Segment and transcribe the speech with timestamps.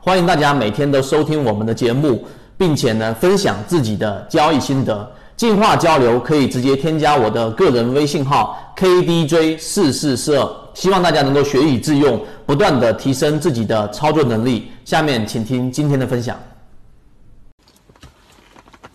[0.00, 2.24] 欢迎大家每天都收听我们的节目，
[2.56, 5.10] 并且呢分享自己的交易心得。
[5.36, 14.70] 进化交流可以直接添加我的个人微信号 KDJ 四四四二，希望大家能够学以致用，不断的提升自己的操作能力。
[14.84, 16.36] 下面请听今天的分享。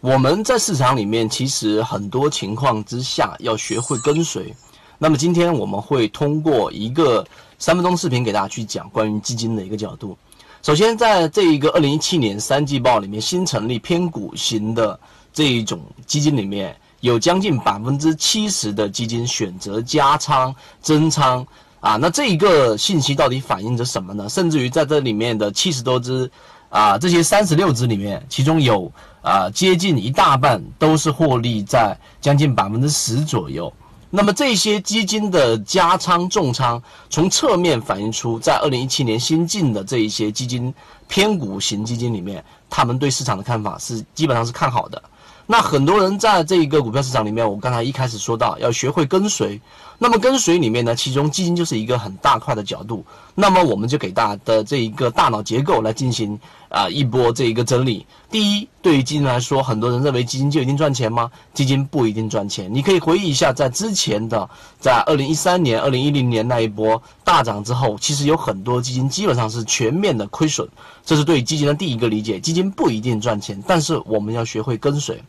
[0.02, 4.52] 我们在市场里面，其实很多情况之下要学会跟随。
[4.98, 7.24] 那么今天我们会通过一个
[7.60, 10.18] 三分钟视频给大家去讲关于基金的一个角度。
[10.64, 15.00] 首先，在这一个二零一七年三季报里面，新成立偏股型的
[15.32, 21.46] 这一种基金里面，有将近百分之七十的基金选择加仓增仓
[21.80, 21.96] 啊。
[21.98, 24.28] 那这一个信息到底反映着什么呢？
[24.28, 26.30] 甚至于在这里面的七十多只
[26.72, 33.72] 啊，这些三十六只里面，其中有啊接近一大半都是获利在将近百分之十左右。
[34.10, 40.74] 那么这些基金的加仓重仓，从侧面反映出，在二零一七年新进的这一些基金
[41.08, 45.02] 偏股型基金里面，他们对市场的看法是基本上是看好的。
[45.48, 49.60] 那很多人在这一个股票市场里面，我刚才一开始说到要学会跟随。
[49.98, 53.06] 那么跟随里面呢，其中基金就是一个很大块的角度。
[53.36, 58.06] 那么我们就给大的这一个大脑结构来进行啊一波这一个整理。
[58.32, 61.30] 第一，对于基金来说，很多人认为基金就一定赚钱吗？
[61.54, 62.68] 基金不一定赚钱。
[62.74, 70.68] 你可以回忆一下，在之前的在二零一三年、二零一零年那一波大涨之后，其实有很多基金基本上是全面的亏损。
[71.06, 72.40] 这是对基金的第一个理解。
[72.40, 75.22] 基金不一定赚钱，但是我们要学会跟随。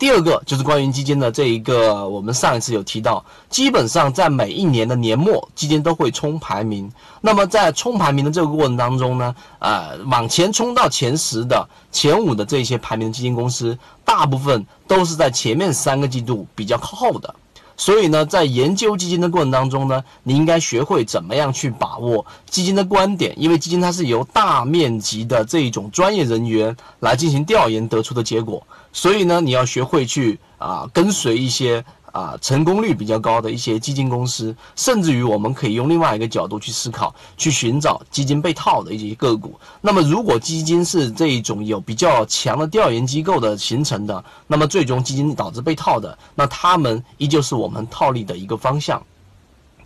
[0.00, 6.90] 第二个就是关于基金的这一个，我们上一次有提到，基本上在每一年的年末，基金都会冲排名。
[7.20, 17.34] 那么在冲排名的这个过程当中呢，呃，往前冲到前十的、前五的这些排名基金公司，大部分都是在前面三个季度比较靠后的。
[17.80, 28.62] 所以呢，在研究基金的过程当中呢，你应该学会怎么样去把握基金的观点，因为基金它是由大面积的这一种专业人员来进行调研得出的结果。
[28.92, 31.82] 所以呢，你要学会去啊跟随一些。
[32.12, 39.58] 啊，成功率比较高的一些基金公司，甚至于我们可以用另外一个角度去思考，去寻找基金被套的一些个股。
[39.80, 49.02] 那么，如果基金是这一种有比较强的调研机构的形成的，那么最终基金导致被套的，那他们依旧是我们套利的一个方向。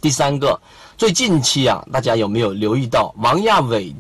[0.01, 0.61] 第三个，
[0.99, 3.95] 最近期啊，大家有没有留意到王亚伟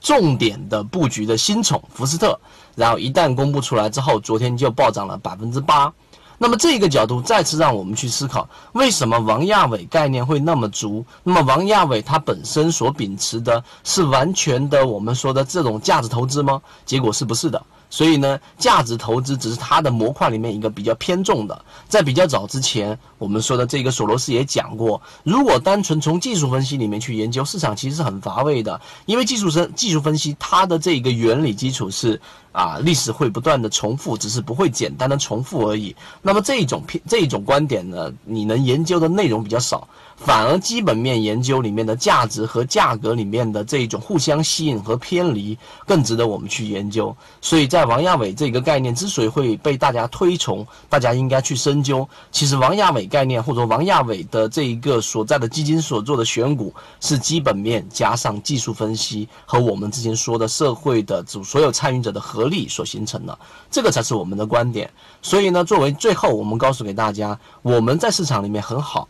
[0.00, 2.38] 重点的布局的新宠福斯特？
[2.74, 5.92] 然后一旦公布出来之后，昨天就暴涨了百分之八。
[6.38, 11.04] 那么这个角度再次让我们去思考，为什么王亚伟概念会那么足？
[11.24, 16.62] 那么王亚伟他本身所秉持的是完全的我们说的这种价值投资吗？
[16.86, 17.60] 结果是不是的？
[17.90, 21.64] 所以呢，价值投资只是它的模块里面一个比较偏重的。
[21.88, 32.20] 在比较早之前，我们说的这个索罗斯也讲过，如果单纯从技术分析里面去研究市场，其实是很乏味的，因为技术分技术分析它的这个原理基础是
[32.58, 35.94] 啊，历史会不断的重复，只是不会简单的重复而已。
[36.20, 39.86] 那么这一种偏这一种观点呢，你能研究的内容比较少。
[40.20, 47.16] 反而基本面研究里面的价值和价格里面的这一种互相吸引和偏离更值得我们去研究。
[47.40, 52.08] 所以在王亚伟这个概念之所以会被大家推崇，大家应该去深究。
[52.32, 63.38] 其实王亚伟概念或者王亚伟的这一个所在的基金所做的选股是基本面加上技术分析和我们之前说的社会的主所有参与者的合力所形成的，
[63.70, 64.90] 这个才是我们的观点。
[65.22, 69.08] 所以呢，作为最后我们告诉给大家，我们在市场里面很好。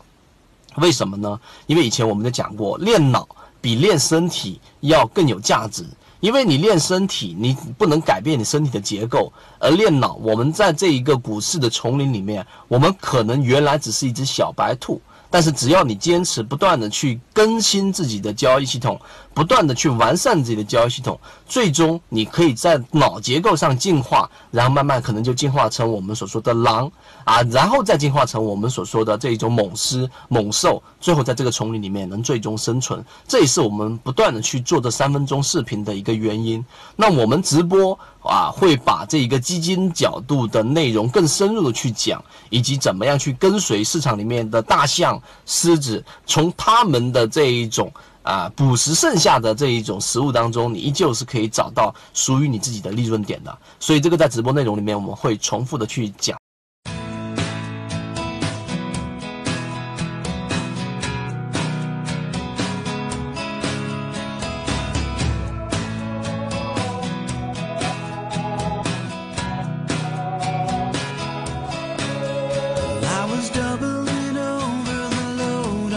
[0.75, 1.39] 为什么呢？
[1.67, 3.27] 因为以前我们就讲过，练脑
[3.59, 5.85] 比练身体要更有价值。
[6.19, 15.01] 因为你练身体，你不能改变你身体的结构；而练脑，我们在这一个股市的丛林里面，我们可能原来只是一只小白兔。
[15.29, 18.99] 但是只要你坚持不断的去更新自己的交易系统，
[19.33, 26.91] 不断的去完善自己的交易系统，最终你可以在脑结构上进化，然后慢慢可能就进化成我们所说的狼
[27.23, 33.03] 啊，然后再进化成我们所说的这一种猛狮猛兽，最后在这个丛林里面能最终生存。
[33.27, 36.63] 这也是我们不断的去做这三分钟视频的一个原因。
[36.95, 37.97] 那我们直播。
[38.21, 53.57] 啊，会把这一个基金角度的内容更深入的去讲，以及怎么样去跟随市场里面的大象、狮子，从他们的这一种啊捕食剩下的这一种食物当中，你依旧是可以找到属于你自己的利润点的。
[53.79, 56.38] 所以这个在直播内容里面我们会重复的去讲。